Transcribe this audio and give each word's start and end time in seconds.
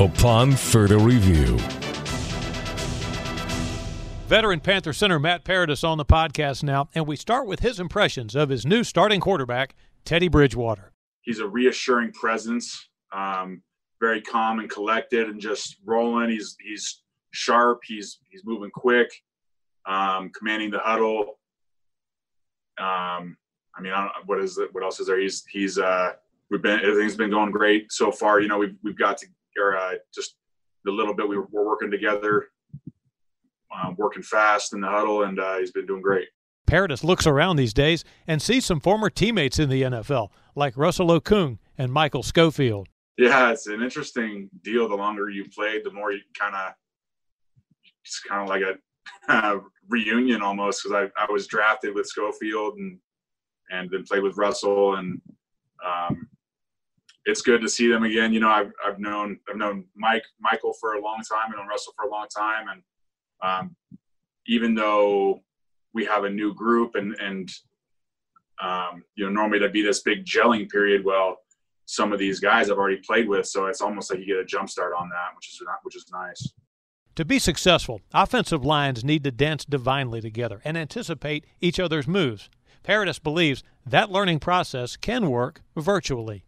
upon 0.00 0.52
further 0.52 0.98
review. 0.98 1.58
Veteran 4.32 4.60
Panther 4.60 4.94
center 4.94 5.18
Matt 5.18 5.44
Paradis 5.44 5.84
on 5.84 5.98
the 5.98 6.06
podcast 6.06 6.62
now, 6.62 6.88
and 6.94 7.06
we 7.06 7.16
start 7.16 7.46
with 7.46 7.60
his 7.60 7.78
impressions 7.78 8.34
of 8.34 8.48
his 8.48 8.64
new 8.64 8.82
starting 8.82 9.20
quarterback, 9.20 9.74
Teddy 10.06 10.28
Bridgewater. 10.28 10.92
He's 11.20 11.38
a 11.38 11.46
reassuring 11.46 12.12
presence, 12.12 12.88
um, 13.12 13.62
very 14.00 14.22
calm 14.22 14.58
and 14.58 14.70
collected, 14.70 15.28
and 15.28 15.38
just 15.38 15.76
rolling. 15.84 16.30
He's 16.30 16.56
he's 16.66 17.02
sharp. 17.32 17.80
He's 17.84 18.20
he's 18.30 18.42
moving 18.44 18.70
quick, 18.70 19.12
um, 19.86 20.30
commanding 20.30 20.70
the 20.70 20.78
huddle. 20.78 21.38
Um, 22.78 23.36
I 23.76 23.80
mean, 23.82 23.92
I 23.92 24.00
don't, 24.00 24.12
what 24.26 24.40
is 24.40 24.56
it? 24.56 24.72
What 24.72 24.82
else 24.82 24.98
is 24.98 25.08
there? 25.08 25.20
He's 25.20 25.44
he's 25.50 25.78
uh, 25.78 26.12
we've 26.50 26.62
been 26.62 26.80
everything's 26.80 27.16
been 27.16 27.30
going 27.30 27.50
great 27.50 27.92
so 27.92 28.10
far. 28.10 28.40
You 28.40 28.48
know, 28.48 28.56
we've 28.56 28.76
we've 28.82 28.96
got 28.98 29.18
to 29.18 29.26
or 29.58 29.76
uh, 29.76 29.94
just 30.14 30.36
the 30.84 30.90
little 30.90 31.14
bit 31.14 31.28
we 31.28 31.36
were, 31.36 31.46
we're 31.50 31.66
working 31.66 31.90
together 31.90 32.48
uh, 33.72 33.92
working 33.96 34.22
fast 34.22 34.72
in 34.72 34.80
the 34.80 34.88
huddle, 34.88 35.22
and 35.22 35.38
uh, 35.40 35.58
he's 35.58 35.72
been 35.72 35.86
doing 35.86 36.02
great. 36.02 36.28
Paradis 36.66 37.04
looks 37.04 37.26
around 37.26 37.56
these 37.56 37.74
days 37.74 38.04
and 38.26 38.40
sees 38.40 38.64
some 38.64 38.80
former 38.80 39.10
teammates 39.10 39.58
in 39.58 39.68
the 39.68 39.82
NFL, 39.82 40.28
like 40.54 40.76
Russell 40.76 41.08
Okung 41.08 41.58
and 41.76 41.92
Michael 41.92 42.22
Schofield. 42.22 42.88
Yeah, 43.18 43.50
it's 43.50 43.66
an 43.66 43.82
interesting 43.82 44.48
deal. 44.62 44.88
The 44.88 44.94
longer 44.94 45.28
you 45.28 45.44
played, 45.54 45.84
the 45.84 45.92
more 45.92 46.12
you 46.12 46.20
kind 46.38 46.54
of 46.54 46.72
it's 48.04 48.20
kind 48.20 48.42
of 48.42 48.48
like 48.48 48.62
a 49.28 49.60
reunion 49.88 50.42
almost 50.42 50.82
because 50.82 51.10
I, 51.18 51.22
I 51.22 51.30
was 51.30 51.46
drafted 51.46 51.94
with 51.94 52.06
Schofield 52.06 52.78
and 52.78 52.98
and 53.70 53.90
then 53.90 54.04
played 54.04 54.22
with 54.22 54.36
Russell 54.36 54.96
and 54.96 55.20
um, 55.84 56.28
it's 57.24 57.42
good 57.42 57.60
to 57.60 57.68
see 57.68 57.88
them 57.88 58.02
again. 58.04 58.32
You 58.32 58.40
know, 58.40 58.48
I've, 58.48 58.72
I've 58.84 58.98
known 58.98 59.38
I've 59.48 59.56
known 59.56 59.84
Mike 59.94 60.24
Michael 60.40 60.74
for 60.80 60.94
a 60.94 61.00
long 61.00 61.22
time 61.28 61.46
and 61.46 61.56
known 61.56 61.68
Russell 61.68 61.92
for 61.96 62.06
a 62.06 62.10
long 62.10 62.26
time, 62.28 62.66
and 62.68 62.82
um, 63.42 63.76
even 64.46 64.74
though 64.74 65.42
we 65.92 66.04
have 66.04 66.24
a 66.24 66.30
new 66.30 66.54
group 66.54 66.94
and 66.94 67.14
and 67.20 67.50
um, 68.62 69.04
you 69.14 69.24
know 69.24 69.30
normally 69.30 69.58
there'd 69.58 69.72
be 69.72 69.82
this 69.82 70.02
big 70.02 70.24
gelling 70.24 70.68
period. 70.68 71.04
Well, 71.04 71.38
some 71.86 72.12
of 72.12 72.18
these 72.18 72.40
guys 72.40 72.70
I've 72.70 72.78
already 72.78 73.00
played 73.04 73.28
with, 73.28 73.46
so 73.46 73.66
it's 73.66 73.80
almost 73.80 74.10
like 74.10 74.20
you 74.20 74.26
get 74.26 74.36
a 74.36 74.44
jump 74.44 74.68
start 74.68 74.92
on 74.98 75.08
that, 75.10 75.36
which 75.36 75.48
is 75.48 75.62
which 75.82 75.96
is 75.96 76.06
nice. 76.12 76.52
To 77.16 77.26
be 77.26 77.38
successful, 77.38 78.00
offensive 78.14 78.64
lines 78.64 79.04
need 79.04 79.22
to 79.24 79.30
dance 79.30 79.66
divinely 79.66 80.22
together 80.22 80.62
and 80.64 80.78
anticipate 80.78 81.44
each 81.60 81.78
other's 81.78 82.08
moves. 82.08 82.48
Paradis 82.82 83.18
believes 83.18 83.62
that 83.86 84.10
learning 84.10 84.40
process 84.40 84.96
can 84.96 85.28
work 85.28 85.60
virtually. 85.76 86.44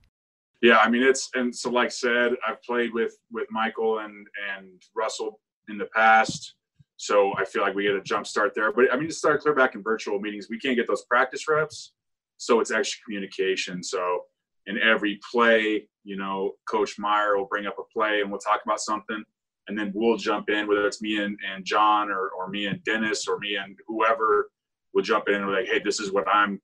Yeah, 0.64 0.78
I 0.78 0.88
mean 0.88 1.02
it's 1.02 1.28
and 1.34 1.54
so 1.54 1.68
like 1.68 1.92
said, 1.92 2.32
I've 2.48 2.62
played 2.62 2.94
with 2.94 3.14
with 3.30 3.46
Michael 3.50 3.98
and 3.98 4.26
and 4.56 4.80
Russell 4.96 5.38
in 5.68 5.76
the 5.76 5.88
past. 5.94 6.54
So 6.96 7.34
I 7.36 7.44
feel 7.44 7.60
like 7.60 7.74
we 7.74 7.82
get 7.82 7.96
a 7.96 8.00
jump 8.00 8.26
start 8.26 8.52
there. 8.54 8.72
But 8.72 8.90
I 8.90 8.96
mean, 8.96 9.08
to 9.08 9.14
start 9.14 9.42
clear 9.42 9.54
back 9.54 9.74
in 9.74 9.82
virtual 9.82 10.18
meetings, 10.18 10.46
we 10.48 10.58
can't 10.58 10.74
get 10.74 10.86
those 10.86 11.04
practice 11.04 11.46
reps. 11.48 11.92
So 12.38 12.60
it's 12.60 12.70
extra 12.70 12.98
communication. 13.04 13.82
So 13.82 14.22
in 14.64 14.78
every 14.78 15.20
play, 15.30 15.86
you 16.02 16.16
know, 16.16 16.52
Coach 16.66 16.98
Meyer 16.98 17.36
will 17.36 17.44
bring 17.44 17.66
up 17.66 17.76
a 17.78 17.82
play 17.92 18.22
and 18.22 18.30
we'll 18.30 18.40
talk 18.40 18.62
about 18.64 18.80
something. 18.80 19.22
And 19.68 19.78
then 19.78 19.92
we'll 19.94 20.16
jump 20.16 20.48
in, 20.48 20.66
whether 20.66 20.86
it's 20.86 21.02
me 21.02 21.22
and, 21.22 21.36
and 21.46 21.62
John 21.62 22.08
or, 22.08 22.30
or 22.30 22.48
me 22.48 22.68
and 22.68 22.82
Dennis 22.84 23.28
or 23.28 23.38
me 23.38 23.56
and 23.56 23.76
whoever 23.86 24.48
will 24.94 25.02
jump 25.02 25.28
in 25.28 25.34
and 25.34 25.46
we're 25.46 25.56
like, 25.56 25.68
hey, 25.68 25.82
this 25.84 26.00
is 26.00 26.10
what 26.10 26.26
I'm 26.26 26.58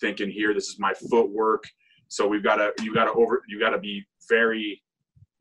thinking 0.00 0.28
here. 0.28 0.54
This 0.54 0.66
is 0.66 0.80
my 0.80 0.92
footwork. 1.08 1.62
So 2.08 2.26
we've 2.26 2.42
got 2.42 2.56
to, 2.56 2.72
you 2.82 2.94
got 2.94 3.04
to 3.04 3.12
over, 3.12 3.42
you 3.48 3.58
got 3.58 3.70
to 3.70 3.78
be 3.78 4.04
very 4.28 4.82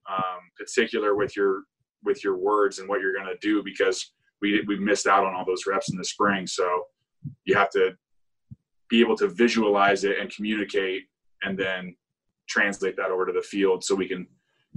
um, 0.09 0.39
particular 0.58 1.16
with 1.16 1.36
your, 1.36 1.64
with 2.03 2.23
your 2.23 2.38
words 2.38 2.80
and 2.80 2.89
what 2.89 3.02
you're 3.02 3.14
going 3.14 3.28
to 3.28 3.38
do 3.42 3.64
because 3.64 4.14
we 4.44 4.61
we 4.67 4.78
missed 4.78 5.08
out 5.08 5.25
on 5.25 5.34
all 5.34 5.45
those 5.45 5.66
reps 5.66 5.89
in 5.89 5.97
the 5.97 6.03
spring. 6.03 6.45
So 6.45 6.84
you 7.45 7.56
have 7.56 7.72
to 7.72 7.95
be 8.90 9.00
able 9.00 9.18
to 9.18 9.28
visualize 9.29 10.03
it 10.03 10.19
and 10.19 10.29
communicate, 10.29 11.03
and 11.41 11.57
then 11.57 11.96
translate 12.47 12.95
that 12.97 13.09
over 13.09 13.25
to 13.25 13.31
the 13.31 13.41
field 13.41 13.84
so 13.84 13.95
we 13.95 14.07
can 14.07 14.28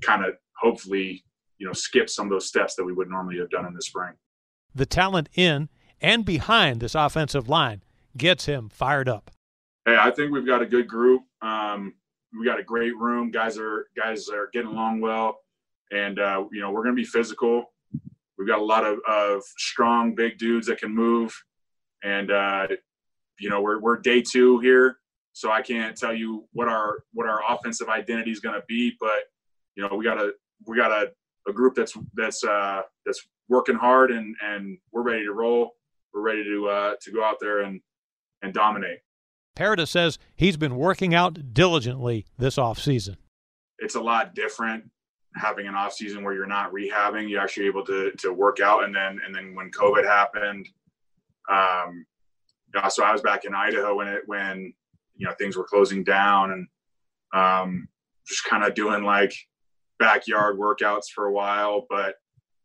kind 0.02 0.24
of 0.24 0.34
hopefully 0.56 1.24
you 1.58 1.66
know 1.66 1.72
skip 1.72 2.08
some 2.08 2.26
of 2.26 2.30
those 2.30 2.46
steps 2.46 2.76
that 2.76 2.84
we 2.84 2.92
would 2.92 3.10
normally 3.10 3.38
have 3.38 3.50
done 3.50 3.66
in 3.66 3.74
the 3.74 3.82
spring. 3.82 4.12
The 4.74 4.86
talent 4.86 5.28
in 5.34 5.68
and 6.00 6.24
behind 6.24 6.80
this 6.80 6.94
offensive 6.94 7.48
line 7.48 7.82
gets 8.16 8.46
him 8.46 8.68
fired 8.68 9.08
up. 9.08 9.30
Hey, 9.84 9.96
I 9.98 10.10
think 10.10 10.32
we've 10.32 10.46
got 10.46 10.62
a 10.62 10.66
good 10.66 10.86
group. 10.86 11.22
Um, 11.46 11.94
we 12.38 12.44
got 12.44 12.60
a 12.60 12.64
great 12.64 12.96
room. 12.96 13.30
Guys 13.30 13.58
are 13.58 13.86
guys 13.96 14.28
are 14.28 14.48
getting 14.52 14.70
along 14.70 15.00
well, 15.00 15.38
and 15.90 16.18
uh, 16.18 16.44
you 16.52 16.60
know 16.60 16.70
we're 16.70 16.82
going 16.82 16.96
to 16.96 17.00
be 17.00 17.06
physical. 17.06 17.72
We've 18.38 18.48
got 18.48 18.58
a 18.58 18.64
lot 18.64 18.84
of, 18.84 18.98
of 19.08 19.42
strong, 19.56 20.14
big 20.14 20.38
dudes 20.38 20.66
that 20.66 20.78
can 20.78 20.94
move. 20.94 21.34
And, 22.02 22.30
uh, 22.30 22.68
you 23.38 23.48
know, 23.48 23.62
we're, 23.62 23.80
we're 23.80 23.96
day 23.96 24.22
two 24.22 24.60
here. 24.60 24.98
So 25.32 25.50
I 25.50 25.62
can't 25.62 25.96
tell 25.96 26.14
you 26.14 26.48
what 26.52 26.68
our 26.68 27.04
what 27.12 27.28
our 27.28 27.40
offensive 27.46 27.90
identity 27.90 28.30
is 28.30 28.40
going 28.40 28.54
to 28.54 28.64
be, 28.66 28.96
but 28.98 29.24
you 29.74 29.82
know 29.82 29.94
we 29.94 30.02
got 30.02 30.18
a 30.18 30.32
we 30.66 30.78
got 30.78 30.90
a, 30.90 31.12
a 31.46 31.52
group 31.52 31.74
that's 31.74 31.94
that's 32.14 32.42
uh, 32.42 32.80
that's 33.04 33.20
working 33.46 33.76
hard 33.76 34.10
and 34.10 34.34
and 34.42 34.78
we're 34.92 35.02
ready 35.02 35.24
to 35.24 35.32
roll. 35.32 35.72
We're 36.14 36.22
ready 36.22 36.42
to 36.42 36.68
uh, 36.68 36.94
to 37.02 37.12
go 37.12 37.22
out 37.22 37.36
there 37.38 37.60
and 37.60 37.82
and 38.40 38.54
dominate. 38.54 39.00
Paradis 39.56 39.90
says 39.90 40.18
he's 40.36 40.56
been 40.56 40.76
working 40.76 41.14
out 41.14 41.52
diligently 41.52 42.26
this 42.38 42.58
off 42.58 42.78
season. 42.78 43.16
It's 43.78 43.96
a 43.96 44.00
lot 44.00 44.34
different 44.34 44.88
having 45.34 45.66
an 45.66 45.74
off 45.74 45.92
season 45.92 46.24
where 46.24 46.32
you're 46.34 46.46
not 46.46 46.72
rehabbing, 46.72 47.28
you're 47.28 47.42
actually 47.42 47.66
able 47.66 47.84
to 47.86 48.12
to 48.12 48.32
work 48.32 48.60
out. 48.60 48.84
And 48.84 48.94
then 48.94 49.20
and 49.24 49.34
then 49.34 49.54
when 49.54 49.70
COVID 49.70 50.04
happened, 50.04 50.68
um, 51.50 52.06
you 52.74 52.80
know, 52.80 52.88
so 52.88 53.04
I 53.04 53.12
was 53.12 53.22
back 53.22 53.44
in 53.44 53.54
Idaho 53.54 53.96
when 53.96 54.08
it 54.08 54.22
when 54.26 54.72
you 55.16 55.26
know 55.26 55.34
things 55.38 55.56
were 55.56 55.64
closing 55.64 56.04
down 56.04 56.52
and 56.52 56.68
um, 57.34 57.88
just 58.26 58.44
kind 58.44 58.64
of 58.64 58.74
doing 58.74 59.02
like 59.02 59.34
backyard 59.98 60.58
workouts 60.58 61.06
for 61.14 61.26
a 61.26 61.32
while, 61.32 61.86
but 61.88 62.16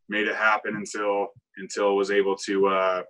made 0.08 0.26
it 0.26 0.36
happen 0.36 0.76
until 0.76 1.28
until 1.56 1.96
was 1.96 2.10
able 2.10 2.36
to. 2.36 2.68
Uh, 2.68 3.02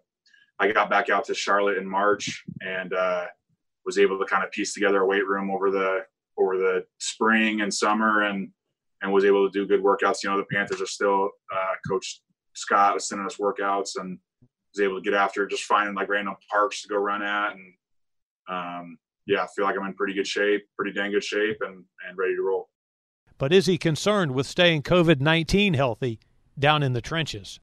I 0.58 0.70
got 0.70 0.90
back 0.90 1.08
out 1.08 1.24
to 1.24 1.34
Charlotte 1.34 1.78
in 1.78 1.88
March 1.88 2.44
and 2.60 2.92
uh, 2.92 3.26
was 3.84 3.98
able 3.98 4.18
to 4.18 4.24
kind 4.24 4.44
of 4.44 4.50
piece 4.50 4.74
together 4.74 5.02
a 5.02 5.06
weight 5.06 5.26
room 5.26 5.50
over 5.50 5.70
the 5.70 6.00
over 6.38 6.56
the 6.56 6.84
spring 6.98 7.60
and 7.60 7.72
summer 7.72 8.22
and 8.22 8.50
and 9.02 9.12
was 9.12 9.24
able 9.24 9.48
to 9.48 9.52
do 9.52 9.66
good 9.66 9.82
workouts. 9.82 10.22
You 10.22 10.30
know, 10.30 10.36
the 10.36 10.44
Panthers 10.44 10.80
are 10.80 10.86
still 10.86 11.30
uh, 11.52 11.74
Coach 11.88 12.22
Scott 12.54 12.94
was 12.94 13.08
sending 13.08 13.26
us 13.26 13.36
workouts 13.36 13.92
and 13.96 14.18
was 14.74 14.82
able 14.82 14.96
to 14.96 15.02
get 15.02 15.14
after 15.14 15.46
just 15.46 15.64
finding 15.64 15.94
like 15.94 16.08
random 16.08 16.36
parks 16.50 16.82
to 16.82 16.88
go 16.88 16.96
run 16.96 17.22
at 17.22 17.52
and 17.52 17.74
um, 18.48 18.98
yeah, 19.26 19.42
I 19.44 19.46
feel 19.54 19.64
like 19.64 19.76
I'm 19.78 19.86
in 19.86 19.94
pretty 19.94 20.14
good 20.14 20.26
shape, 20.26 20.66
pretty 20.76 20.92
dang 20.92 21.12
good 21.12 21.24
shape, 21.24 21.58
and 21.60 21.84
and 22.08 22.18
ready 22.18 22.34
to 22.34 22.42
roll. 22.42 22.68
But 23.38 23.52
is 23.52 23.66
he 23.66 23.78
concerned 23.78 24.32
with 24.32 24.46
staying 24.46 24.82
COVID 24.82 25.20
nineteen 25.20 25.74
healthy 25.74 26.18
down 26.58 26.82
in 26.82 26.92
the 26.92 27.00
trenches? 27.00 27.60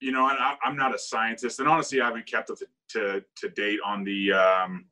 You 0.00 0.12
know, 0.12 0.26
I, 0.26 0.56
am 0.64 0.76
not 0.76 0.94
a 0.94 0.98
scientist, 0.98 1.58
and 1.58 1.68
honestly, 1.68 2.00
I 2.00 2.06
haven't 2.06 2.26
kept 2.26 2.50
up 2.50 2.58
to, 2.58 2.66
to, 2.90 3.24
to 3.38 3.48
date 3.48 3.78
on 3.84 4.04
the 4.04 4.30
um, 4.32 4.84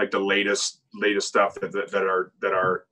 like 0.00 0.10
the 0.10 0.18
latest 0.18 0.80
latest 0.94 1.28
stuff 1.28 1.54
that, 1.60 1.72
that, 1.72 1.90
that 1.90 2.04
are 2.04 2.32
that 2.40 2.54
are 2.54 2.86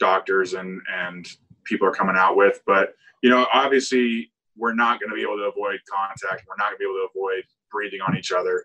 doctors 0.00 0.54
and 0.54 0.80
and 0.90 1.28
people 1.64 1.86
are 1.86 1.92
coming 1.92 2.16
out 2.16 2.36
with. 2.36 2.60
But 2.66 2.94
you 3.22 3.28
know, 3.28 3.46
obviously, 3.52 4.32
we're 4.56 4.74
not 4.74 4.98
going 4.98 5.10
to 5.10 5.14
be 5.14 5.20
able 5.20 5.36
to 5.36 5.50
avoid 5.54 5.80
contact. 5.88 6.46
We're 6.48 6.56
not 6.56 6.70
going 6.70 6.76
to 6.76 6.78
be 6.78 6.84
able 6.84 7.06
to 7.06 7.08
avoid 7.14 7.44
breathing 7.70 8.00
on 8.00 8.16
each 8.16 8.32
other. 8.32 8.64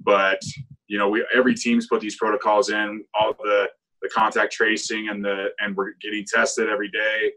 But 0.00 0.40
you 0.86 0.96
know, 0.96 1.08
we 1.08 1.26
every 1.34 1.56
team's 1.56 1.88
put 1.88 2.00
these 2.00 2.16
protocols 2.16 2.70
in, 2.70 3.04
all 3.18 3.34
the 3.42 3.68
the 4.00 4.08
contact 4.10 4.52
tracing 4.52 5.08
and 5.08 5.24
the 5.24 5.48
and 5.58 5.76
we're 5.76 5.94
getting 6.00 6.24
tested 6.24 6.68
every 6.68 6.88
day. 6.88 7.32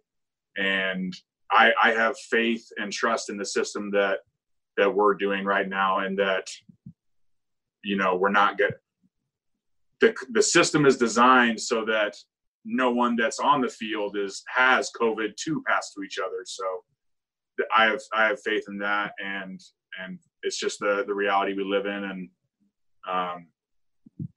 And 0.58 1.12
I, 1.50 1.72
I 1.82 1.92
have 1.92 2.18
faith 2.20 2.68
and 2.78 2.92
trust 2.94 3.32
in 3.32 3.38
the 3.38 3.46
system 3.46 3.90
that 3.92 4.20
that 4.76 4.94
we're 4.94 5.16
doing 5.16 5.44
right 5.44 5.68
now, 5.68 6.00
and 6.00 6.20
that 6.20 6.48
you 7.84 7.98
know 7.98 8.16
we're 8.16 8.30
not 8.30 8.60
good. 8.60 8.76
The, 10.02 10.16
the 10.32 10.44
system 10.44 10.86
is 10.86 10.98
designed 10.98 11.60
so 11.60 11.84
that 11.86 12.16
no 12.66 12.92
one 12.92 13.16
that's 13.16 13.40
on 13.40 13.62
the 13.62 13.70
field 13.70 14.18
is 14.18 14.44
has 14.54 14.92
COVID 15.00 15.36
to 15.38 15.64
pass 15.68 15.94
to 15.94 16.04
each 16.04 16.20
other. 16.20 16.44
So 16.46 16.66
I 17.76 17.86
have 17.86 18.02
I 18.14 18.28
have 18.28 18.42
faith 18.42 18.66
in 18.68 18.78
that, 18.80 19.14
and 19.24 19.60
and 20.02 20.20
it's 20.44 20.60
just 20.60 20.80
the 20.80 21.04
the 21.08 21.14
reality 21.14 21.54
we 21.54 21.64
live 21.64 21.86
in, 21.86 22.04
and 22.04 22.30
um, 23.10 23.48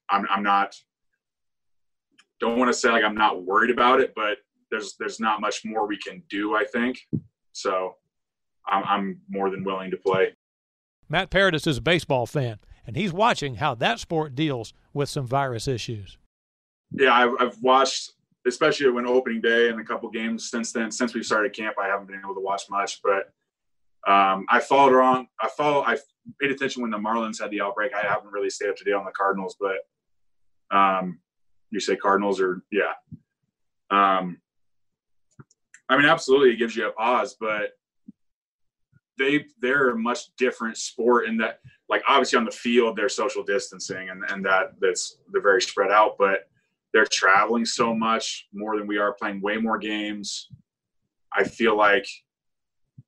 I'm 0.08 0.26
I'm 0.30 0.42
not 0.42 0.74
don't 2.40 2.58
want 2.58 2.72
to 2.72 2.78
say 2.78 2.90
like 2.90 3.04
I'm 3.04 3.14
not 3.14 3.44
worried 3.44 3.70
about 3.70 4.00
it, 4.00 4.12
but 4.16 4.38
there's 4.70 4.94
there's 4.98 5.20
not 5.20 5.40
much 5.40 5.62
more 5.64 5.86
we 5.86 5.98
can 5.98 6.22
do. 6.30 6.54
I 6.54 6.64
think 6.64 6.98
so. 7.52 7.94
I'm, 8.66 8.84
I'm 8.84 9.20
more 9.28 9.50
than 9.50 9.64
willing 9.64 9.90
to 9.90 9.96
play. 9.96 10.34
Matt 11.08 11.30
Paradis 11.30 11.66
is 11.66 11.78
a 11.78 11.82
baseball 11.82 12.26
fan, 12.26 12.58
and 12.86 12.96
he's 12.96 13.12
watching 13.12 13.56
how 13.56 13.74
that 13.76 14.00
sport 14.00 14.34
deals 14.34 14.72
with 14.92 15.08
some 15.08 15.26
virus 15.26 15.68
issues. 15.68 16.18
Yeah, 16.92 17.12
I've, 17.38 17.60
watched 17.62 18.12
especially 18.46 18.90
when 18.90 19.06
opening 19.06 19.40
day 19.40 19.68
and 19.68 19.80
a 19.80 19.84
couple 19.84 20.10
games 20.10 20.50
since 20.50 20.72
then. 20.72 20.90
Since 20.90 21.14
we've 21.14 21.24
started 21.24 21.54
camp, 21.54 21.76
I 21.80 21.86
haven't 21.86 22.06
been 22.06 22.20
able 22.22 22.34
to 22.34 22.40
watch 22.40 22.62
much, 22.70 23.00
but 23.02 23.32
um, 24.10 24.46
I 24.48 24.60
followed 24.60 24.94
wrong. 24.94 25.28
I 25.40 25.48
follow. 25.56 25.82
I 25.82 25.98
paid 26.40 26.50
attention 26.50 26.82
when 26.82 26.90
the 26.90 26.98
Marlins 26.98 27.40
had 27.40 27.50
the 27.50 27.60
outbreak. 27.60 27.92
I 27.94 28.06
haven't 28.06 28.32
really 28.32 28.50
stayed 28.50 28.70
up 28.70 28.76
to 28.76 28.84
date 28.84 28.94
on 28.94 29.04
the 29.04 29.12
Cardinals, 29.12 29.56
but 29.60 30.76
um, 30.76 31.20
you 31.70 31.80
say 31.80 31.96
Cardinals 31.96 32.40
or 32.40 32.62
yeah. 32.72 32.92
Um, 33.90 34.38
I 35.88 35.96
mean, 35.96 36.06
absolutely, 36.06 36.52
it 36.52 36.56
gives 36.56 36.76
you 36.76 36.88
a 36.88 36.92
pause, 36.92 37.36
but 37.38 37.72
they 39.18 39.44
they're 39.60 39.90
a 39.90 39.98
much 39.98 40.34
different 40.36 40.78
sport 40.78 41.28
in 41.28 41.36
that, 41.38 41.60
like 41.90 42.02
obviously 42.08 42.38
on 42.38 42.44
the 42.44 42.50
field 42.50 42.96
they're 42.96 43.08
social 43.08 43.42
distancing 43.42 44.08
and 44.10 44.22
and 44.30 44.44
that 44.44 44.72
that's 44.80 45.18
they're 45.32 45.42
very 45.42 45.60
spread 45.60 45.90
out, 45.90 46.16
but 46.18 46.48
they're 46.94 47.06
traveling 47.06 47.64
so 47.64 47.94
much 47.94 48.48
more 48.54 48.78
than 48.78 48.86
we 48.86 48.98
are 48.98 49.12
playing 49.12 49.40
way 49.42 49.58
more 49.58 49.78
games. 49.78 50.48
I 51.36 51.44
feel 51.44 51.76
like 51.76 52.06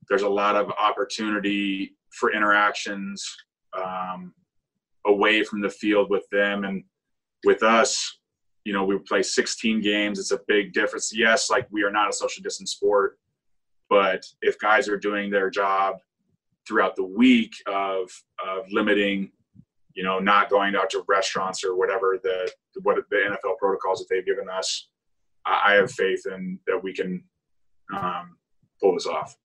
there's 0.08 0.23
a 0.23 0.29
lot 0.29 0.56
of 0.56 0.70
opportunity 0.79 1.96
for 2.11 2.32
interactions 2.32 3.25
um, 3.76 4.34
away 5.06 5.43
from 5.43 5.61
the 5.61 5.70
field 5.70 6.11
with 6.11 6.29
them 6.31 6.64
and 6.64 6.84
with 7.44 7.62
us. 7.62 8.19
You 8.64 8.73
know 8.73 8.84
we 8.84 8.99
play 8.99 9.23
16 9.23 9.81
games. 9.81 10.19
It's 10.19 10.32
a 10.32 10.40
big 10.46 10.73
difference. 10.73 11.12
Yes 11.14 11.50
like 11.50 11.67
we 11.70 11.84
are 11.84 11.90
not 11.90 12.11
a 12.11 12.12
social 12.12 12.43
distance 12.43 12.73
sport 12.73 13.19
but 13.88 14.25
if 14.40 14.58
guys 14.58 14.88
are 14.88 14.96
doing 14.96 15.31
their 15.31 15.50
job 15.50 15.96
throughout 16.67 16.97
the 16.97 17.05
week 17.05 17.53
of 17.67 18.11
of 18.47 18.64
limiting 18.70 19.31
you 19.94 20.03
know 20.03 20.19
not 20.19 20.50
going 20.50 20.75
out 20.76 20.91
to 20.91 21.05
restaurants 21.09 21.64
or 21.64 21.76
whatever 21.76 22.19
the 22.23 22.50
what 22.82 22.97
the 23.11 23.17
NFL 23.17 23.59
protocols 23.59 23.99
that 23.99 24.06
they've 24.11 24.26
given 24.26 24.49
us 24.49 24.88
I 25.44 25.73
have 25.75 25.91
faith 25.91 26.25
in 26.26 26.61
that 26.69 26.81
we 26.82 26.94
can 26.94 27.25
um, 27.93 28.37
pull 28.81 28.94
this 28.94 29.06
off 29.06 29.37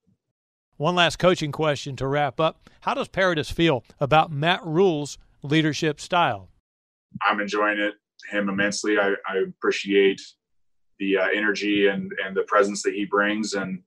one 0.77 0.93
last 0.93 1.17
coaching 1.17 1.51
question 1.51 1.95
to 1.95 2.07
wrap 2.07 2.39
up. 2.39 2.69
How 2.81 2.93
does 2.93 3.07
Paradis 3.07 3.49
feel 3.49 3.83
about 3.99 4.31
Matt 4.31 4.63
Rhule's 4.63 5.17
leadership 5.41 5.99
style? 5.99 6.49
I'm 7.27 7.39
enjoying 7.39 7.79
it, 7.79 7.95
him 8.29 8.47
immensely. 8.47 8.99
I, 8.99 9.15
I 9.27 9.37
appreciate 9.47 10.21
the 10.99 11.17
uh, 11.17 11.27
energy 11.33 11.87
and, 11.87 12.11
and 12.23 12.37
the 12.37 12.43
presence 12.43 12.83
that 12.83 12.93
he 12.93 13.05
brings. 13.05 13.53
And 13.53 13.81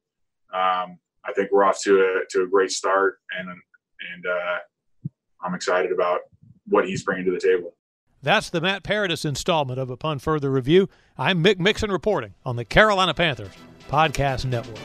um, 0.52 0.98
I 1.24 1.32
think 1.32 1.50
we're 1.52 1.64
off 1.64 1.80
to 1.82 2.00
a, 2.00 2.20
to 2.30 2.42
a 2.42 2.46
great 2.46 2.70
start. 2.70 3.18
And, 3.38 3.48
and 3.48 4.26
uh, 4.26 5.10
I'm 5.42 5.54
excited 5.54 5.92
about 5.92 6.20
what 6.66 6.86
he's 6.86 7.02
bringing 7.02 7.24
to 7.26 7.32
the 7.32 7.40
table. 7.40 7.74
That's 8.22 8.50
the 8.50 8.60
Matt 8.60 8.82
Paradis 8.82 9.24
installment 9.24 9.78
of 9.78 9.88
Upon 9.88 10.18
Further 10.18 10.50
Review. 10.50 10.88
I'm 11.16 11.42
Mick 11.42 11.58
Mixon 11.58 11.90
reporting 11.90 12.34
on 12.44 12.56
the 12.56 12.64
Carolina 12.64 13.14
Panthers 13.14 13.52
Podcast 13.88 14.44
Network. 14.44 14.78